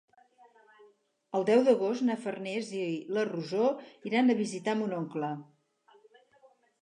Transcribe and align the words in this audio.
El 1.39 1.43
deu 1.49 1.59
d'agost 1.67 2.05
na 2.07 2.15
Farners 2.23 2.71
i 2.79 2.81
na 3.17 3.25
Rosó 3.29 3.67
iran 4.13 4.35
a 4.35 4.37
visitar 4.41 4.77
mon 4.79 4.95
oncle. 5.03 5.29